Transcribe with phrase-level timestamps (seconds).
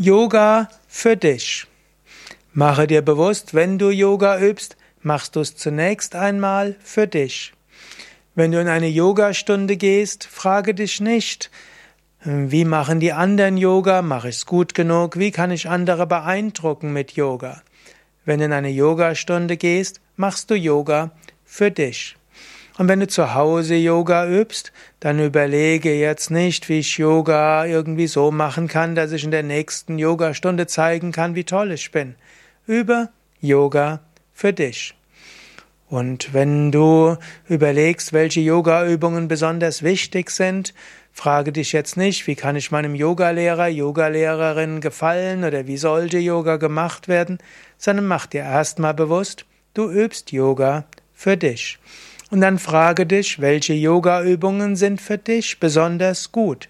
[0.00, 1.66] Yoga für dich.
[2.52, 7.52] Mache dir bewusst, wenn du Yoga übst, machst du es zunächst einmal für dich.
[8.36, 11.50] Wenn du in eine Yogastunde gehst, frage dich nicht,
[12.22, 14.02] wie machen die anderen Yoga?
[14.02, 15.18] Mache ich es gut genug?
[15.18, 17.62] Wie kann ich andere beeindrucken mit Yoga?
[18.24, 21.10] Wenn du in eine Yogastunde gehst, machst du Yoga
[21.44, 22.16] für dich.
[22.78, 28.06] Und wenn du zu Hause Yoga übst, dann überlege jetzt nicht, wie ich Yoga irgendwie
[28.06, 32.14] so machen kann, dass ich in der nächsten Yogastunde zeigen kann, wie toll ich bin.
[32.68, 33.08] Übe
[33.40, 33.98] Yoga
[34.32, 34.94] für dich.
[35.88, 37.16] Und wenn du
[37.48, 40.72] überlegst, welche Yogaübungen besonders wichtig sind,
[41.12, 46.58] frage dich jetzt nicht, wie kann ich meinem Yogalehrer, Yogalehrerin gefallen oder wie sollte Yoga
[46.58, 47.38] gemacht werden,
[47.76, 51.80] sondern mach dir erstmal bewusst, du übst Yoga für dich.
[52.30, 56.68] Und dann frage dich, welche Yoga-Übungen sind für dich besonders gut?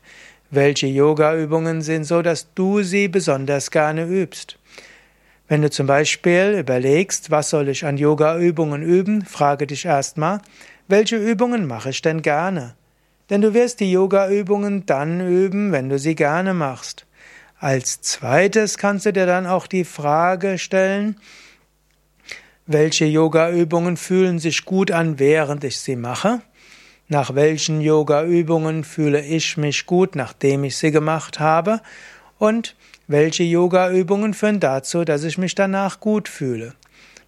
[0.51, 4.57] Welche Yoga-Übungen sind so, dass du sie besonders gerne übst?
[5.49, 10.41] Wenn du zum Beispiel überlegst, was soll ich an Yoga-Übungen üben, frage dich erstmal,
[10.87, 12.75] welche Übungen mache ich denn gerne?
[13.29, 17.07] Denn du wirst die Yoga-Übungen dann üben, wenn du sie gerne machst.
[17.59, 21.17] Als zweites kannst du dir dann auch die Frage stellen,
[22.71, 26.43] welche Yoga-Übungen fühlen sich gut an, während ich sie mache?
[27.09, 31.81] Nach welchen Yoga-Übungen fühle ich mich gut, nachdem ich sie gemacht habe?
[32.39, 36.75] Und welche Yoga-Übungen führen dazu, dass ich mich danach gut fühle?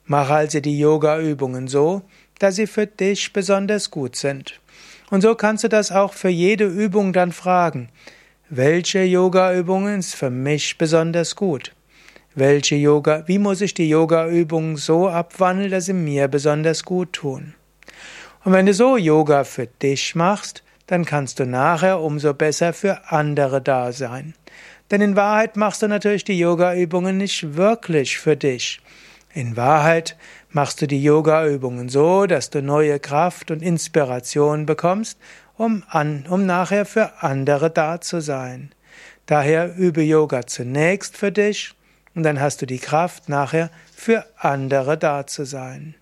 [0.04, 2.02] Mache also die Yoga-Übungen so,
[2.38, 4.60] dass sie für dich besonders gut sind.
[5.10, 7.88] Und so kannst du das auch für jede Übung dann fragen.
[8.50, 11.72] Welche Yoga-Übungen ist für mich besonders gut?
[12.40, 17.52] Welche Yoga, wie muss ich die Yoga-Übungen so abwandeln, dass sie mir besonders gut tun?
[18.44, 23.12] Und wenn du so Yoga für dich machst, dann kannst du nachher umso besser für
[23.12, 24.32] andere da sein.
[24.90, 28.80] Denn in Wahrheit machst du natürlich die Yoga-Übungen nicht wirklich für dich.
[29.34, 30.16] In Wahrheit
[30.48, 35.18] machst du die Yoga-Übungen so, dass du neue Kraft und Inspiration bekommst,
[35.58, 38.70] um, an, um nachher für andere da zu sein.
[39.26, 41.74] Daher übe Yoga zunächst für dich
[42.14, 45.94] und dann hast du die Kraft, nachher für andere da zu sein.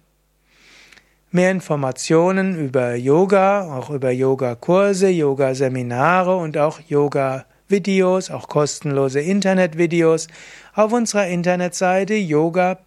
[1.31, 10.29] Mehr Informationen über Yoga, auch über Yoga-Kurse, Yoga-Seminare und auch Yoga-Videos, auch kostenlose Internetvideos
[10.75, 12.79] auf unserer Internetseite yoga-vidya.de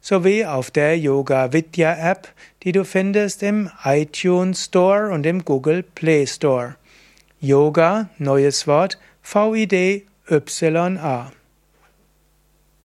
[0.00, 2.28] sowie auf der Yoga Vidya App,
[2.62, 6.76] die du findest im iTunes Store und im Google Play Store.
[7.40, 11.41] Yoga, neues Wort, VID YA